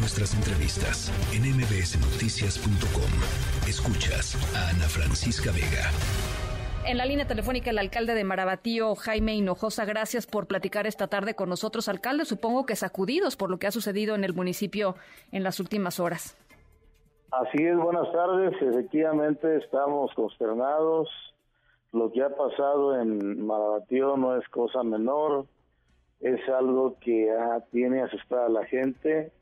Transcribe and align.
nuestras 0.00 0.34
entrevistas 0.34 1.12
en 1.34 1.42
mbsnoticias.com. 1.42 3.12
Escuchas 3.68 4.34
a 4.56 4.70
Ana 4.70 4.88
Francisca 4.88 5.52
Vega. 5.52 5.90
En 6.86 6.96
la 6.96 7.04
línea 7.04 7.26
telefónica 7.26 7.70
el 7.70 7.78
alcalde 7.78 8.14
de 8.14 8.24
Marabatío, 8.24 8.94
Jaime 8.94 9.34
Hinojosa, 9.34 9.84
gracias 9.84 10.26
por 10.26 10.46
platicar 10.46 10.86
esta 10.86 11.08
tarde 11.08 11.34
con 11.34 11.50
nosotros, 11.50 11.88
alcalde. 11.88 12.24
Supongo 12.24 12.64
que 12.64 12.76
sacudidos 12.76 13.36
por 13.36 13.50
lo 13.50 13.58
que 13.58 13.66
ha 13.66 13.70
sucedido 13.70 14.14
en 14.14 14.24
el 14.24 14.32
municipio 14.32 14.94
en 15.32 15.42
las 15.42 15.60
últimas 15.60 16.00
horas. 16.00 16.34
Así 17.30 17.62
es, 17.62 17.76
buenas 17.76 18.10
tardes. 18.10 18.54
Efectivamente 18.60 19.58
estamos 19.58 20.12
consternados. 20.14 21.10
Lo 21.92 22.10
que 22.10 22.22
ha 22.22 22.30
pasado 22.30 22.98
en 22.98 23.46
Marabatío 23.46 24.16
no 24.16 24.36
es 24.36 24.48
cosa 24.48 24.82
menor. 24.82 25.44
Es 26.20 26.40
algo 26.48 26.96
que 27.00 27.30
tiene 27.70 28.00
asustada 28.00 28.46
a 28.46 28.50
la 28.50 28.64
gente. 28.64 29.32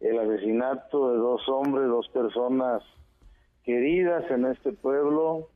El 0.00 0.18
asesinato 0.18 1.12
de 1.12 1.18
dos 1.18 1.48
hombres, 1.48 1.86
dos 1.88 2.08
personas 2.08 2.82
queridas 3.64 4.30
en 4.30 4.46
este 4.46 4.72
pueblo, 4.72 5.48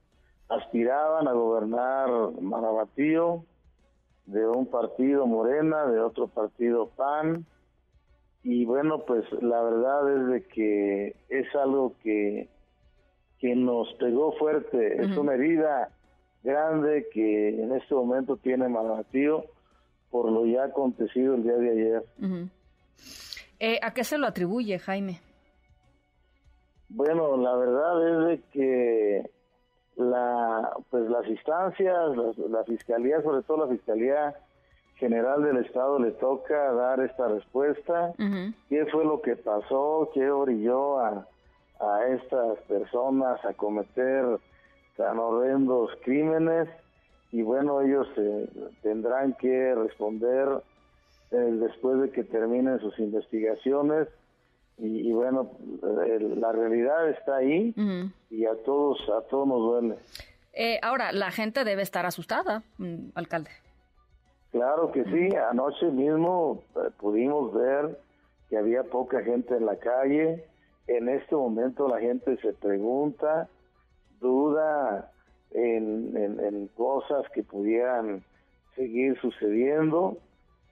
aspiraban 0.48 1.26
a 1.28 1.32
gobernar 1.32 2.10
Marabatío 2.40 3.44
de 4.26 4.46
un 4.46 4.66
partido 4.66 5.26
Morena, 5.26 5.86
de 5.86 6.00
otro 6.00 6.28
partido 6.28 6.90
PAN. 6.90 7.46
Y 8.42 8.64
bueno, 8.66 9.04
pues 9.06 9.24
la 9.40 9.62
verdad 9.62 10.16
es 10.16 10.26
de 10.28 10.48
que 10.48 11.16
es 11.30 11.54
algo 11.54 11.94
que, 12.02 12.48
que 13.38 13.56
nos 13.56 13.92
pegó 13.94 14.32
fuerte. 14.32 15.02
Es 15.02 15.16
una 15.16 15.34
herida 15.34 15.90
grande 16.42 17.08
que 17.12 17.62
en 17.62 17.72
este 17.72 17.94
momento 17.94 18.36
tiene 18.36 18.68
Marabatío 18.68 19.46
por 20.10 20.30
lo 20.30 20.46
ya 20.46 20.64
acontecido 20.64 21.34
el 21.34 21.42
día 21.42 21.56
de 21.56 21.70
ayer. 21.70 22.04
Eh, 23.60 23.78
¿A 23.82 23.92
qué 23.92 24.04
se 24.04 24.18
lo 24.18 24.26
atribuye, 24.26 24.78
Jaime? 24.78 25.20
Bueno, 26.88 27.36
la 27.36 27.56
verdad 27.56 28.08
es 28.08 28.26
de 28.28 28.48
que 28.52 29.30
la 29.96 30.76
pues 30.90 31.08
las 31.08 31.26
instancias, 31.26 32.16
la, 32.48 32.64
fiscalía, 32.64 33.22
sobre 33.22 33.42
todo 33.42 33.66
la 33.66 33.72
fiscalía 33.72 34.34
general 34.96 35.42
del 35.42 35.58
estado 35.58 35.98
le 35.98 36.12
toca 36.12 36.72
dar 36.72 37.00
esta 37.00 37.28
respuesta. 37.28 38.12
¿Qué 38.68 38.86
fue 38.86 39.04
lo 39.04 39.20
que 39.22 39.36
pasó? 39.36 40.10
¿Qué 40.14 40.30
orilló 40.30 41.00
a, 41.00 41.26
a 41.80 42.06
estas 42.08 42.58
personas 42.68 43.44
a 43.44 43.54
cometer 43.54 44.38
tan 44.96 45.18
horrendos 45.18 45.90
crímenes? 46.04 46.68
Y 47.32 47.42
bueno, 47.42 47.80
ellos 47.80 48.06
eh, 48.16 48.48
tendrán 48.82 49.32
que 49.34 49.74
responder 49.74 50.48
después 51.36 52.00
de 52.00 52.10
que 52.10 52.24
terminen 52.24 52.78
sus 52.80 52.98
investigaciones 52.98 54.08
y, 54.76 55.12
bueno, 55.12 55.52
la 55.82 56.50
realidad 56.52 57.08
está 57.10 57.36
ahí 57.36 57.72
y 58.30 58.44
a 58.44 58.54
todos, 58.64 58.98
a 59.08 59.22
todos 59.28 59.46
nos 59.46 59.60
duele. 59.60 59.96
Eh, 60.52 60.78
ahora, 60.82 61.12
la 61.12 61.30
gente 61.30 61.64
debe 61.64 61.82
estar 61.82 62.06
asustada, 62.06 62.62
mm, 62.78 63.10
alcalde. 63.14 63.50
Claro 64.50 64.92
que 64.92 65.04
sí, 65.04 65.34
anoche 65.50 65.86
mismo 65.86 66.62
eh, 66.76 66.90
pudimos 66.98 67.52
ver 67.52 67.98
que 68.48 68.56
había 68.56 68.84
poca 68.84 69.22
gente 69.22 69.56
en 69.56 69.66
la 69.66 69.76
calle. 69.76 70.44
En 70.86 71.08
este 71.08 71.34
momento 71.34 71.88
la 71.88 71.98
gente 71.98 72.36
se 72.36 72.52
pregunta, 72.52 73.48
duda 74.20 75.10
en, 75.50 76.16
en 76.16 76.68
cosas 76.76 77.24
que 77.32 77.42
pudieran 77.42 78.22
seguir 78.76 79.18
sucediendo 79.20 80.18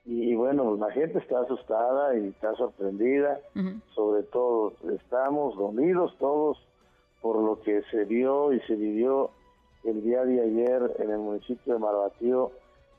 y, 0.05 0.35
bueno, 0.35 0.75
la 0.75 0.91
gente 0.91 1.19
está 1.19 1.39
asustada 1.39 2.17
y 2.17 2.27
está 2.27 2.53
sorprendida, 2.55 3.39
sobre 3.95 4.23
todo 4.23 4.73
estamos 4.95 5.55
unidos 5.57 6.13
todos 6.19 6.57
por 7.21 7.41
lo 7.41 7.61
que 7.61 7.81
se 7.89 8.03
vio 8.03 8.51
y 8.51 8.59
se 8.61 8.75
vivió 8.75 9.31
el 9.85 10.03
día 10.03 10.25
de 10.25 10.41
ayer 10.41 10.95
en 10.99 11.09
el 11.09 11.19
municipio 11.19 11.73
de 11.73 11.79
Marabatío, 11.79 12.51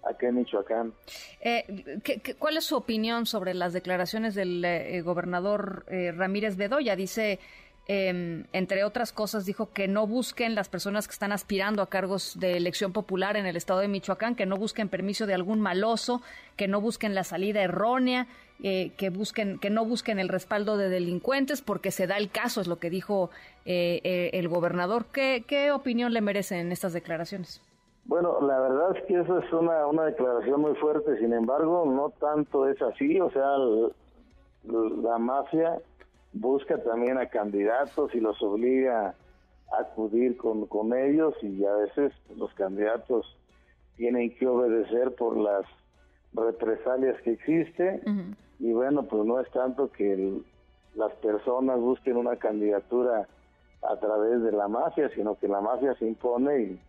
acá 0.03 0.29
en 0.29 0.37
Michoacán. 0.37 0.95
Eh, 1.41 2.01
cuál 2.39 2.57
es 2.57 2.65
su 2.65 2.77
opinión 2.77 3.27
sobre 3.27 3.53
las 3.53 3.73
declaraciones 3.73 4.35
del 4.35 4.65
eh, 4.65 5.03
gobernador 5.03 5.85
eh, 5.89 6.13
Ramírez 6.13 6.57
Bedoya? 6.57 6.97
Dice 6.97 7.39
Em, 7.87 8.45
entre 8.55 8.83
otras 8.83 9.13
cosas, 9.13 9.45
dijo 9.45 9.71
que 9.73 9.89
no 9.89 10.07
busquen 10.07 10.55
las 10.55 10.71
personas 10.71 11.07
que 11.07 11.13
están 11.13 11.33
aspirando 11.33 11.83
a 11.83 11.89
cargos 11.89 12.39
de 12.41 12.57
elección 12.57 12.95
popular 12.95 13.37
en 13.37 13.45
el 13.45 13.57
estado 13.57 13.81
de 13.81 13.89
Michoacán, 13.89 14.35
que 14.35 14.47
no 14.47 14.57
busquen 14.57 14.89
permiso 14.89 15.27
de 15.27 15.35
algún 15.35 15.61
maloso, 15.61 16.23
que 16.57 16.67
no 16.67 16.81
busquen 16.81 17.15
la 17.15 17.25
salida 17.25 17.63
errónea, 17.63 18.27
eh, 18.63 18.93
que 18.97 19.11
busquen, 19.11 19.59
que 19.59 19.69
no 19.69 19.85
busquen 19.85 20.19
el 20.19 20.31
respaldo 20.31 20.79
de 20.79 20.89
delincuentes, 20.89 21.61
porque 21.61 21.91
se 21.91 22.07
da 22.07 22.17
el 22.17 22.31
caso, 22.31 22.63
es 22.63 22.69
lo 22.69 22.79
que 22.79 22.89
dijo 22.89 23.29
eh, 23.67 24.01
eh, 24.03 24.31
el 24.33 24.49
gobernador. 24.49 25.05
¿Qué, 25.13 25.45
¿Qué 25.47 25.71
opinión 25.71 26.15
le 26.15 26.23
merecen 26.23 26.73
estas 26.73 26.95
declaraciones? 26.95 27.61
Bueno, 28.07 28.41
la 28.41 28.61
verdad 28.61 28.97
es 28.97 29.05
que 29.05 29.21
eso 29.21 29.39
es 29.39 29.53
una, 29.53 29.87
una 29.87 30.05
declaración 30.05 30.61
muy 30.61 30.75
fuerte, 30.77 31.19
sin 31.19 31.35
embargo, 31.35 31.85
no 31.87 32.11
tanto 32.19 32.67
es 32.67 32.81
así, 32.81 33.21
o 33.21 33.31
sea, 33.31 33.57
la 35.03 35.19
mafia 35.19 35.79
busca 36.35 36.83
también 36.83 37.19
a 37.19 37.27
candidatos 37.27 38.15
y 38.15 38.21
los 38.21 38.41
obliga 38.43 39.15
a 39.73 39.81
acudir 39.81 40.37
con, 40.37 40.67
con 40.67 40.97
ellos 40.97 41.35
y 41.43 41.65
a 41.65 41.73
veces 41.75 42.13
los 42.37 42.53
candidatos 42.55 43.37
tienen 43.97 44.35
que 44.37 44.47
obedecer 44.47 45.15
por 45.15 45.37
las 45.37 45.65
represalias 46.33 47.21
que 47.23 47.33
existen 47.33 48.37
y 48.59 48.73
bueno 48.73 49.05
pues 49.05 49.25
no 49.25 49.41
es 49.41 49.51
tanto 49.53 49.91
que 49.93 50.41
las 50.95 51.13
personas 51.15 51.79
busquen 51.79 52.17
una 52.17 52.37
candidatura 52.37 53.29
a 53.83 53.97
través 53.97 54.43
de 54.43 54.53
la 54.53 54.69
mafia 54.69 55.09
sino 55.15 55.37
que 55.39 55.49
la 55.49 55.61
mafia 55.61 55.95
se 55.95 56.07
impone 56.07 56.61
y, 56.61 56.81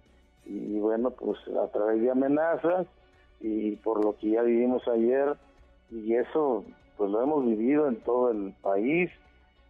y 0.48 0.80
bueno 0.80 1.12
pues 1.12 1.40
a 1.64 1.68
través 1.72 2.02
de 2.02 2.10
amenazas 2.12 2.88
y 3.42 3.76
por 3.78 4.04
lo 4.04 4.18
que 4.18 4.32
ya 4.32 4.42
vivimos 4.42 4.88
ayer. 4.88 5.36
Y 5.92 6.16
eso 6.16 6.64
pues 6.98 7.12
lo 7.12 7.22
hemos 7.22 7.46
vivido 7.46 7.88
en 7.88 7.98
todo 7.98 8.32
el 8.32 8.54
país 8.62 9.12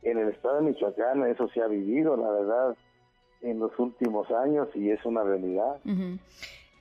en 0.03 0.17
el 0.19 0.29
estado 0.29 0.57
de 0.57 0.61
Michoacán 0.61 1.25
eso 1.27 1.47
se 1.49 1.61
ha 1.61 1.67
vivido, 1.67 2.15
la 2.15 2.29
verdad, 2.29 2.75
en 3.41 3.59
los 3.59 3.77
últimos 3.77 4.29
años 4.31 4.67
y 4.75 4.89
es 4.89 5.03
una 5.05 5.23
realidad. 5.23 5.77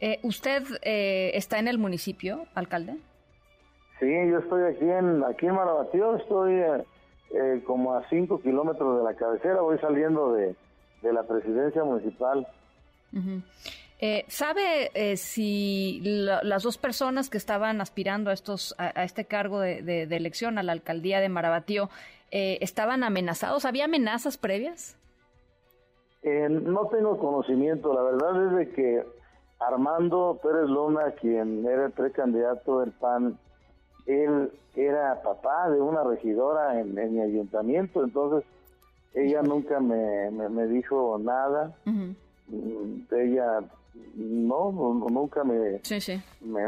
Eh, 0.01 0.19
¿Usted 0.23 0.63
eh, 0.83 1.31
está 1.35 1.59
en 1.59 1.69
el 1.69 1.79
municipio, 1.79 2.47
alcalde? 2.55 2.97
Sí, 4.01 4.07
yo 4.31 4.39
estoy 4.39 4.75
aquí 4.75 4.85
en 4.85 5.23
aquí 5.25 5.47
en 5.47 5.55
Marabatío, 5.55 6.17
estoy 6.17 6.55
eh, 6.55 7.63
como 7.67 7.95
a 7.95 8.09
cinco 8.09 8.41
kilómetros 8.41 8.99
de 8.99 9.05
la 9.05 9.15
cabecera, 9.15 9.61
voy 9.61 9.79
saliendo 9.79 10.33
de, 10.33 10.55
la 11.03 11.23
presidencia 11.23 11.85
municipal. 11.85 12.47
¿Sabe 14.29 15.17
si 15.17 16.01
las 16.03 16.63
dos 16.63 16.79
personas 16.79 17.31
que 17.31 17.37
estaban 17.37 17.81
aspirando 17.81 18.31
a 18.31 18.33
estos 18.33 18.75
a, 18.79 19.05
este 19.05 19.27
cargo 19.27 19.61
de, 19.61 19.83
de, 19.83 20.17
elección 20.17 20.59
a 20.59 20.63
la 20.63 20.73
alcaldía 20.73 21.21
de 21.21 21.29
Marabatío 21.29 21.91
eh, 22.34 22.59
estaban 22.62 23.05
amenazados? 23.05 23.65
¿Había 23.65 23.84
amenazas 23.84 24.37
previas? 24.37 24.99
Eh, 26.22 26.49
no 26.49 26.89
tengo 26.89 27.17
conocimiento, 27.17 27.95
la 27.95 28.03
verdad 28.03 28.47
es 28.47 28.56
de 28.56 28.75
que 28.75 29.05
Armando 29.61 30.41
Pérez 30.43 30.69
Luna, 30.69 31.12
quien 31.12 31.65
era 31.65 31.87
el 31.87 31.93
precandidato 31.93 32.81
del 32.81 32.91
PAN, 32.91 33.39
él 34.06 34.50
era 34.75 35.23
papá 35.23 35.71
de 35.71 35.81
una 35.81 36.03
regidora 36.03 36.81
en, 36.81 36.94
mi 36.94 37.21
ayuntamiento, 37.21 38.03
entonces 38.03 38.44
ella 39.15 39.43
nunca 39.43 39.78
me, 39.78 40.33
me, 40.33 40.67
dijo 40.67 41.17
nada. 41.21 41.73
Mm, 41.84 43.03
ella 43.12 43.61
no, 44.17 44.73
nunca 44.73 45.44
me, 45.44 45.81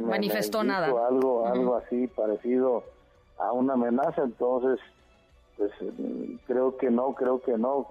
manifestó 0.01 0.63
nada. 0.63 0.87
Algo, 1.09 1.45
algo 1.45 1.75
así 1.75 2.07
parecido 2.07 2.85
a 3.37 3.51
una 3.51 3.73
amenaza, 3.73 4.23
entonces 4.23 4.79
pues 5.57 5.71
creo 6.47 6.77
que 6.77 6.91
no, 6.91 7.15
creo 7.15 7.41
que 7.41 7.57
no. 7.57 7.87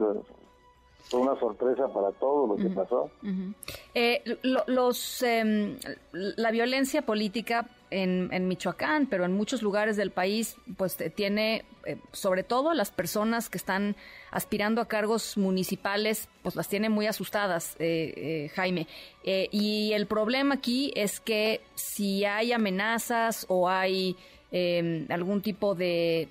Fue 1.09 1.19
una 1.19 1.39
sorpresa 1.39 1.87
para 1.87 2.11
todo 2.13 2.47
lo 2.47 2.55
que 2.55 2.69
pasó. 2.69 3.11
Eh, 3.93 4.23
los, 4.65 5.21
em, 5.21 5.77
la 6.11 6.49
violencia 6.49 7.03
política 7.03 7.69
en, 7.91 8.29
en, 8.31 8.47
Michoacán, 8.47 9.05
pero 9.05 9.23
en 9.23 9.33
muchos 9.33 9.61
lugares 9.61 9.97
del 9.97 10.09
país, 10.09 10.57
pues 10.77 10.97
tiene, 11.15 11.63
eh, 11.85 11.97
sobre 12.11 12.41
todo 12.41 12.73
las 12.73 12.89
personas 12.89 13.49
que 13.49 13.59
están 13.59 13.95
aspirando 14.31 14.81
a 14.81 14.87
cargos 14.87 15.37
municipales, 15.37 16.27
pues 16.41 16.55
las 16.55 16.67
tiene 16.67 16.89
muy 16.89 17.05
asustadas, 17.05 17.75
eh, 17.77 18.49
Jaime. 18.55 18.87
y 19.23 19.93
el 19.93 20.07
problema 20.07 20.55
aquí 20.55 20.91
es 20.95 21.19
que 21.19 21.61
si 21.75 22.25
hay 22.25 22.51
amenazas 22.51 23.45
o 23.47 23.69
hay 23.69 24.17
Em, 24.51 25.07
algún 25.09 25.41
tipo 25.41 25.75
de, 25.75 26.29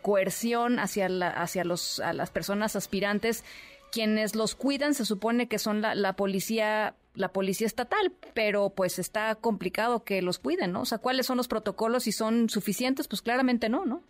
coerción 0.00 0.78
hacia, 0.78 1.08
la, 1.08 1.28
hacia 1.28 1.64
los, 1.64 2.00
a 2.00 2.12
las 2.12 2.30
personas 2.30 2.76
aspirantes. 2.76 3.44
Quienes 3.92 4.34
los 4.34 4.54
cuidan 4.54 4.94
se 4.94 5.04
supone 5.04 5.48
que 5.48 5.58
son 5.58 5.82
la, 5.82 6.12
policía 6.14 6.94
la 7.14 7.28
policía 7.28 7.66
estatal, 7.66 8.10
pero 8.32 8.70
pues 8.70 8.98
está 8.98 9.34
complicado 9.34 10.02
que 10.02 10.22
los 10.22 10.38
cuiden, 10.38 10.72
¿no? 10.72 10.80
O 10.80 10.84
sea, 10.86 10.96
¿cuáles 10.96 11.26
son 11.26 11.36
los 11.36 11.46
protocolos 11.46 12.06
y 12.06 12.12
son 12.12 12.48
suficientes? 12.48 13.06
Pues 13.06 13.20
claramente 13.20 13.68
no, 13.68 13.84
¿no? 13.84 14.00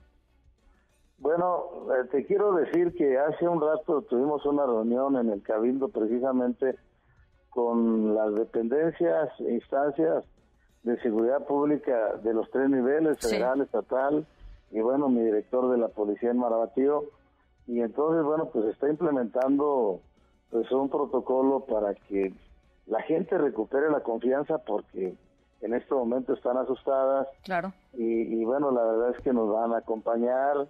Bueno, 1.18 1.88
eh, 1.92 2.06
te 2.12 2.24
quiero 2.24 2.54
decir 2.54 2.94
que 2.94 3.18
hace 3.18 3.48
un 3.48 3.60
rato 3.60 4.02
tuvimos 4.02 4.46
una 4.46 4.64
reunión 4.66 5.16
en 5.16 5.30
el 5.30 5.42
Cabildo 5.42 5.88
precisamente 5.88 6.76
con 7.50 8.14
las 8.14 8.32
dependencias 8.34 9.28
instancias 9.40 10.24
de 10.82 11.00
seguridad 11.00 11.46
pública 11.46 12.16
de 12.22 12.34
los 12.34 12.50
tres 12.50 12.68
niveles, 12.68 13.18
federal, 13.18 13.60
estatal 13.60 14.26
y 14.70 14.80
bueno, 14.80 15.08
mi 15.08 15.22
director 15.22 15.70
de 15.70 15.78
la 15.78 15.88
policía 15.88 16.30
en 16.30 16.38
Marabatío. 16.38 17.04
Y 17.66 17.80
entonces, 17.80 18.24
bueno, 18.24 18.46
pues 18.52 18.66
está 18.66 18.88
implementando 18.88 20.00
pues 20.50 20.70
un 20.72 20.88
protocolo 20.88 21.60
para 21.60 21.94
que 21.94 22.32
la 22.86 23.00
gente 23.02 23.38
recupere 23.38 23.90
la 23.90 24.00
confianza 24.00 24.58
porque 24.58 25.14
en 25.60 25.74
este 25.74 25.94
momento 25.94 26.32
están 26.32 26.56
asustadas. 26.56 27.28
Claro. 27.44 27.72
Y, 27.92 28.44
bueno, 28.44 28.70
la 28.72 28.82
verdad 28.82 29.10
es 29.16 29.22
que 29.22 29.32
nos 29.32 29.52
van 29.52 29.72
a 29.72 29.78
acompañar 29.78 30.68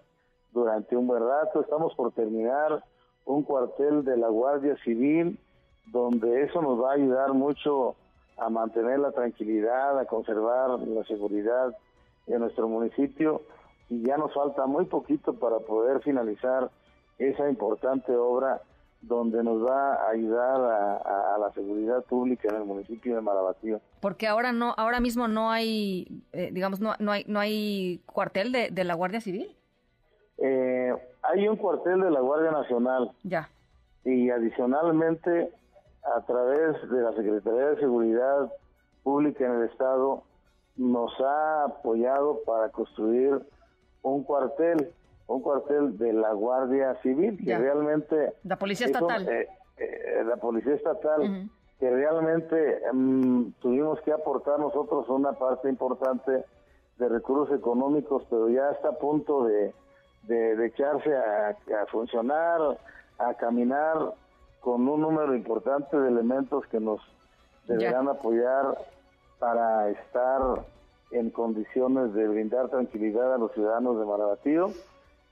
durante 0.52 0.96
un 0.96 1.06
buen 1.06 1.22
rato. 1.22 1.62
Estamos 1.62 1.94
por 1.94 2.12
terminar 2.12 2.84
un 3.24 3.42
cuartel 3.42 4.04
de 4.04 4.16
la 4.16 4.28
Guardia 4.28 4.76
Civil 4.84 5.38
donde 5.86 6.42
eso 6.42 6.60
nos 6.60 6.80
va 6.80 6.90
a 6.90 6.94
ayudar 6.94 7.32
mucho 7.32 7.96
a 8.44 8.50
mantener 8.50 8.98
la 8.98 9.12
tranquilidad, 9.12 9.98
a 9.98 10.04
conservar 10.06 10.70
la 10.80 11.04
seguridad 11.04 11.76
de 12.26 12.38
nuestro 12.38 12.68
municipio 12.68 13.42
y 13.88 14.02
ya 14.06 14.16
nos 14.16 14.32
falta 14.32 14.66
muy 14.66 14.86
poquito 14.86 15.34
para 15.34 15.58
poder 15.58 16.00
finalizar 16.02 16.70
esa 17.18 17.48
importante 17.48 18.14
obra 18.16 18.62
donde 19.02 19.42
nos 19.42 19.64
va 19.66 19.94
a 19.94 20.10
ayudar 20.10 20.60
a, 20.60 21.36
la 21.38 21.52
seguridad 21.52 22.04
pública 22.04 22.48
en 22.48 22.56
el 22.56 22.64
municipio 22.64 23.16
de 23.16 23.20
Marabatío. 23.20 23.80
Porque 24.00 24.28
ahora 24.28 24.52
no, 24.52 24.74
ahora 24.76 25.00
mismo 25.00 25.26
no 25.26 25.50
hay, 25.50 26.22
eh, 26.32 26.50
digamos, 26.52 26.80
no, 26.80 26.94
no, 27.00 27.10
hay, 27.10 27.24
no 27.26 27.40
hay 27.40 28.00
cuartel 28.06 28.52
de, 28.52 28.70
de 28.70 28.84
la 28.84 28.94
Guardia 28.94 29.20
Civil. 29.20 29.56
Eh, 30.38 30.94
hay 31.22 31.48
un 31.48 31.56
cuartel 31.56 32.00
de 32.00 32.10
la 32.10 32.20
Guardia 32.20 32.52
Nacional. 32.52 33.10
Ya. 33.24 33.48
Y 34.04 34.30
adicionalmente, 34.30 35.52
a 36.02 36.20
través 36.22 36.90
de 36.90 37.00
la 37.00 37.12
Secretaría 37.12 37.70
de 37.70 37.80
Seguridad 37.80 38.52
Pública 39.02 39.46
en 39.46 39.52
el 39.52 39.68
Estado, 39.68 40.22
nos 40.76 41.12
ha 41.20 41.64
apoyado 41.64 42.42
para 42.44 42.70
construir 42.70 43.40
un 44.02 44.24
cuartel 44.24 44.92
un 45.26 45.40
cuartel 45.40 45.96
de 45.98 46.12
la 46.12 46.32
Guardia 46.32 46.94
Civil, 47.02 47.38
que 47.42 47.56
realmente... 47.56 48.34
La 48.44 48.56
Policía 48.56 48.86
Estatal. 48.86 49.28
Eh, 49.28 49.48
eh, 49.78 50.24
la 50.26 50.36
Policía 50.36 50.74
Estatal, 50.74 51.48
que 51.78 51.90
realmente 51.90 52.80
mm, 52.92 53.52
tuvimos 53.60 54.00
que 54.02 54.12
aportar 54.12 54.58
nosotros 54.58 55.08
una 55.08 55.32
parte 55.32 55.68
importante 55.68 56.44
de 56.98 57.08
recursos 57.08 57.56
económicos, 57.56 58.24
pero 58.28 58.48
ya 58.48 58.70
está 58.70 58.90
a 58.90 58.98
punto 58.98 59.44
de, 59.44 59.74
de, 60.24 60.66
echarse 60.66 61.14
a, 61.16 61.56
funcionar, 61.90 62.78
a 63.18 63.34
caminar 63.34 64.14
con 64.62 64.88
un 64.88 65.00
número 65.00 65.34
importante 65.34 65.98
de 65.98 66.08
elementos 66.08 66.64
que 66.68 66.80
nos 66.80 67.00
deberán 67.66 68.08
apoyar 68.08 68.78
para 69.38 69.90
estar 69.90 70.40
en 71.10 71.30
condiciones 71.30 72.14
de 72.14 72.28
brindar 72.28 72.68
tranquilidad 72.68 73.34
a 73.34 73.38
los 73.38 73.52
ciudadanos 73.52 73.98
de 73.98 74.06
Marabatío 74.06 74.68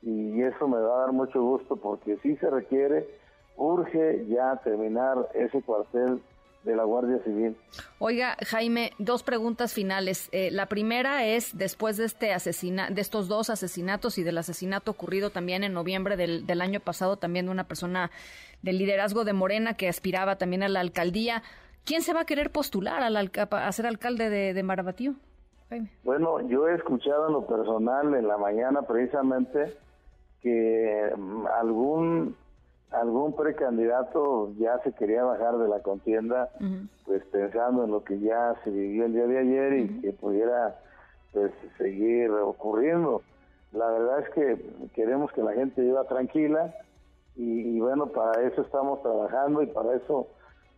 y 0.03 0.43
eso 0.43 0.67
me 0.67 0.79
va 0.79 0.97
a 0.97 1.01
dar 1.03 1.13
mucho 1.13 1.41
gusto 1.41 1.77
porque 1.77 2.17
si 2.19 2.37
se 2.37 2.51
requiere, 2.51 3.09
urge 3.57 4.27
ya 4.27 4.57
terminar 4.65 5.29
ese 5.35 5.63
cuartel 5.63 6.21
de 6.65 6.77
la 6.77 6.85
Guardia 6.85 7.19
Civil. 7.25 7.57
Oiga, 7.99 8.37
Jaime, 8.47 8.93
dos 8.99 9.23
preguntas 9.23 9.73
finales. 9.73 10.29
Eh, 10.33 10.51
la 10.51 10.67
primera 10.67 11.25
es, 11.25 11.57
después 11.57 11.97
de 11.97 12.05
este 12.05 12.33
asesina 12.33 12.91
de 12.91 13.01
estos 13.01 13.29
dos 13.29 13.51
asesinatos 13.51 14.19
y 14.19 14.23
del 14.23 14.39
asesinato 14.39 14.91
ocurrido 14.91 15.31
también 15.31 15.65
en 15.65 15.73
noviembre 15.73 16.17
del, 16.17 16.47
del 16.47 16.61
año 16.61 16.81
pasado, 16.81 17.17
también 17.17 17.47
de 17.47 17.53
una 17.53 17.65
persona 17.65 18.11
del 18.63 18.79
liderazgo 18.79 19.25
de 19.25 19.33
Morena 19.33 19.75
que 19.75 19.89
aspiraba 19.89 20.37
también 20.37 20.63
a 20.63 20.69
la 20.69 20.81
alcaldía, 20.81 21.43
¿quién 21.85 22.03
se 22.03 22.13
va 22.13 22.21
a 22.21 22.25
querer 22.27 22.51
postular 22.51 23.03
a, 23.03 23.73
ser 23.73 23.87
alcalde 23.87 24.29
de, 24.29 24.55
de 24.55 24.63
Marabatío? 24.63 25.15
Jaime. 25.71 25.91
Bueno, 26.05 26.47
yo 26.49 26.69
he 26.69 26.75
escuchado 26.75 27.29
en 27.29 27.33
lo 27.33 27.47
personal 27.47 28.15
en 28.15 28.27
la 28.27 28.37
mañana 28.37 28.83
precisamente 28.83 29.77
que 30.43 31.13
mm, 31.17 31.47
algún 31.47 32.37
algún 32.91 33.35
precandidato 33.35 34.53
ya 34.59 34.79
se 34.83 34.93
quería 34.93 35.23
bajar 35.23 35.59
de 35.59 35.69
la 35.69 35.81
contienda, 35.81 36.51
pues 37.05 37.25
pensando 37.27 37.85
en 37.85 37.91
lo 37.91 38.03
que 38.03 38.19
ya 38.19 38.57
se 38.65 38.71
vivió 38.71 39.05
el 39.07 39.13
día 39.13 39.27
de 39.27 39.39
ayer 39.39 39.73
y 39.75 40.01
que 40.01 40.13
pudiera 40.13 40.77
pues 41.33 41.53
seguir 41.79 42.31
ocurriendo. 42.31 43.23
La 43.73 43.89
verdad 43.89 44.21
es 44.21 44.31
que 44.31 44.91
queremos 44.95 45.31
que 45.33 45.43
la 45.43 45.53
gente 45.53 45.81
viva 45.81 46.05
tranquila 46.05 46.75
y, 47.37 47.79
bueno, 47.79 48.07
para 48.07 48.43
eso 48.43 48.63
estamos 48.63 49.01
trabajando 49.03 49.63
y 49.63 49.67
para 49.67 49.95
eso 49.95 50.27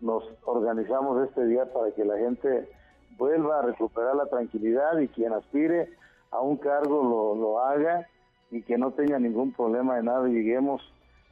nos 0.01 0.23
organizamos 0.45 1.27
este 1.27 1.47
día 1.47 1.73
para 1.73 1.91
que 1.93 2.05
la 2.05 2.19
gente 2.19 2.69
vuelva 3.17 3.61
a 3.61 3.63
recuperar 3.63 4.15
la 4.17 4.27
tranquilidad 4.27 4.99
y 4.99 5.09
quien 5.09 5.33
aspire 5.33 5.89
a 6.31 6.41
un 6.41 6.57
cargo 6.59 7.03
lo, 7.03 7.41
lo 7.41 7.61
haga 7.61 8.07
y 8.51 8.63
que 8.63 8.77
no 8.77 8.91
tenga 8.91 9.19
ningún 9.19 9.53
problema 9.53 9.97
de 9.97 10.03
nada 10.03 10.29
y 10.29 10.35
lleguemos 10.35 10.83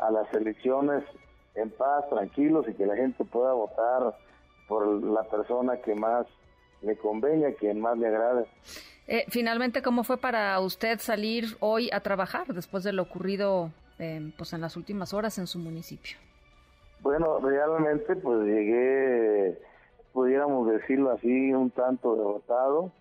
a 0.01 0.11
las 0.11 0.33
elecciones 0.35 1.05
en 1.55 1.71
paz, 1.71 2.09
tranquilos 2.09 2.67
y 2.69 2.75
que 2.75 2.87
la 2.87 2.97
gente 2.97 3.25
pueda 3.25 3.53
votar 3.53 4.17
por 4.69 4.87
la 5.03 5.23
persona 5.25 5.77
que 5.79 5.95
más 5.95 6.27
le 6.83 6.97
convenga, 6.97 7.53
quien 7.53 7.81
más 7.81 7.99
le 7.99 8.07
agrade. 8.07 8.47
Eh, 9.07 9.25
finalmente, 9.29 9.83
¿cómo 9.83 10.05
fue 10.05 10.17
para 10.17 10.59
usted 10.61 10.99
salir 11.01 11.57
hoy 11.61 11.91
a 11.93 12.01
trabajar 12.01 12.47
después 12.55 12.85
de 12.85 12.93
lo 12.93 13.03
ocurrido 13.03 13.73
eh, 13.99 14.33
pues 14.39 14.53
en 14.53 14.61
las 14.61 14.77
últimas 14.77 15.13
horas 15.13 15.39
en 15.39 15.47
su 15.47 15.59
municipio? 15.59 16.17
Bueno, 17.01 17.39
realmente 17.41 18.15
pues 18.17 18.47
llegué, 18.47 19.59
pudiéramos 20.13 20.69
decirlo 20.69 21.11
así, 21.11 21.53
un 21.53 21.71
tanto 21.71 22.15
derrotado 22.15 22.93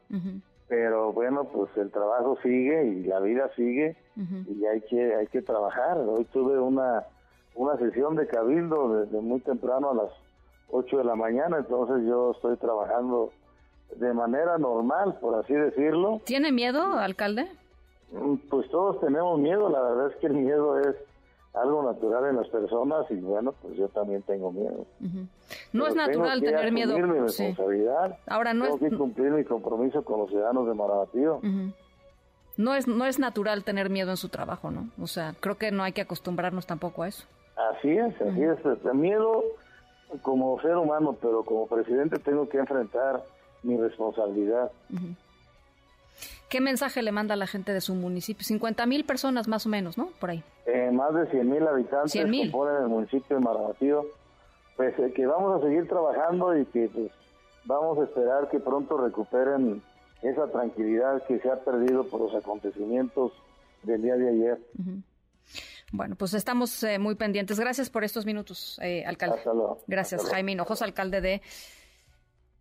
pero 0.69 1.11
bueno, 1.11 1.45
pues 1.45 1.75
el 1.77 1.91
trabajo 1.91 2.37
sigue 2.41 2.85
y 2.85 3.03
la 3.03 3.19
vida 3.19 3.49
sigue 3.55 3.97
y 4.15 4.65
hay 4.65 4.81
que 4.81 5.15
hay 5.15 5.27
que 5.27 5.41
trabajar. 5.41 5.97
Hoy 5.97 6.25
tuve 6.25 6.59
una 6.59 7.03
una 7.55 7.77
sesión 7.77 8.15
de 8.15 8.27
cabildo 8.27 9.01
desde 9.01 9.19
muy 9.19 9.41
temprano 9.41 9.89
a 9.89 9.95
las 9.95 10.11
8 10.71 10.99
de 10.99 11.03
la 11.03 11.15
mañana, 11.15 11.57
entonces 11.57 12.07
yo 12.07 12.31
estoy 12.31 12.55
trabajando 12.57 13.31
de 13.97 14.13
manera 14.13 14.57
normal, 14.59 15.17
por 15.19 15.35
así 15.35 15.53
decirlo. 15.53 16.21
¿Tiene 16.23 16.51
miedo, 16.51 16.93
alcalde? 16.93 17.47
Mm, 18.11 18.35
pues 18.49 18.69
todos 18.69 18.99
tenemos 19.01 19.39
miedo, 19.39 19.67
la 19.69 19.81
verdad 19.81 20.11
es 20.11 20.15
que 20.17 20.27
el 20.27 20.33
miedo 20.33 20.79
es 20.79 20.95
algo 21.61 21.83
natural 21.83 22.25
en 22.25 22.37
las 22.37 22.47
personas 22.47 23.05
y 23.09 23.15
bueno, 23.15 23.53
pues 23.61 23.75
yo 23.75 23.87
también 23.89 24.21
tengo 24.23 24.51
miedo. 24.51 24.85
No 25.73 25.87
es 25.87 25.95
natural 25.95 26.41
tener 26.41 26.71
miedo. 26.71 26.97
mi 26.97 27.19
responsabilidad. 27.19 28.17
Ahora 28.27 28.53
no 28.53 28.65
tengo 28.65 28.79
que 28.79 28.97
cumplir 28.97 29.31
mi 29.31 29.43
compromiso 29.43 30.03
con 30.03 30.19
los 30.19 30.29
ciudadanos 30.29 30.67
de 30.67 30.73
Marabatío. 30.73 31.41
No 32.57 32.75
es 32.75 32.87
no 32.87 33.05
es 33.05 33.19
natural 33.19 33.63
tener 33.63 33.89
miedo 33.89 34.11
en 34.11 34.17
su 34.17 34.29
trabajo, 34.29 34.69
¿no? 34.69 34.89
O 35.01 35.07
sea, 35.07 35.33
creo 35.39 35.57
que 35.57 35.71
no 35.71 35.83
hay 35.83 35.93
que 35.93 36.01
acostumbrarnos 36.01 36.65
tampoco 36.65 37.03
a 37.03 37.07
eso. 37.07 37.25
Así 37.55 37.91
es, 37.91 38.21
así 38.21 38.43
es. 38.43 38.57
El 38.85 38.95
miedo 38.95 39.43
como 40.21 40.59
ser 40.61 40.75
humano, 40.75 41.15
pero 41.21 41.43
como 41.43 41.67
presidente 41.67 42.19
tengo 42.19 42.49
que 42.49 42.57
enfrentar 42.57 43.23
mi 43.63 43.77
responsabilidad. 43.77 44.71
¿Qué 46.49 46.61
mensaje 46.61 47.03
le 47.03 47.11
manda 47.11 47.35
a 47.35 47.37
la 47.37 47.45
gente 47.45 47.73
de 47.73 47.79
su 47.79 47.93
municipio? 47.93 48.43
50 48.43 48.85
mil 48.87 49.05
personas 49.05 49.47
más 49.47 49.67
o 49.67 49.69
menos, 49.69 49.99
¿no? 49.99 50.07
Por 50.19 50.31
ahí. 50.31 50.43
Eh, 50.65 50.89
más 50.91 51.13
de 51.13 51.27
100 51.27 51.47
mil 51.47 51.67
habitantes 51.67 52.11
que 52.11 52.23
componen 52.23 52.83
el 52.83 52.89
municipio 52.89 53.37
de 53.37 53.43
Marabatío. 53.43 54.05
Pues 54.75 54.97
eh, 54.97 55.13
que 55.15 55.27
vamos 55.27 55.61
a 55.61 55.65
seguir 55.65 55.87
trabajando 55.87 56.57
y 56.57 56.65
que 56.65 56.89
pues, 56.91 57.11
vamos 57.65 57.99
a 57.99 58.03
esperar 58.05 58.49
que 58.49 58.59
pronto 58.59 58.97
recuperen 58.97 59.83
esa 60.23 60.47
tranquilidad 60.47 61.23
que 61.27 61.39
se 61.39 61.51
ha 61.51 61.63
perdido 61.63 62.03
por 62.05 62.21
los 62.21 62.33
acontecimientos 62.33 63.31
del 63.83 64.01
día 64.01 64.15
de 64.15 64.29
ayer. 64.29 64.59
Bueno, 65.91 66.15
pues 66.15 66.33
estamos 66.33 66.83
eh, 66.83 66.97
muy 66.97 67.13
pendientes. 67.13 67.59
Gracias 67.59 67.91
por 67.91 68.03
estos 68.03 68.25
minutos, 68.25 68.79
alcalde. 69.05 69.37
Hasta 69.37 69.53
luego. 69.53 69.81
Gracias, 69.85 70.27
Jaime 70.29 70.53
Hinojos, 70.53 70.81
alcalde 70.81 71.21
de 71.21 71.41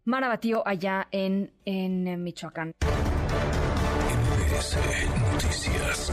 Marabatío, 0.04 0.62
allá 0.66 1.08
en, 1.10 1.52
en 1.64 2.22
Michoacán. 2.22 2.72
Noticias. 4.58 6.10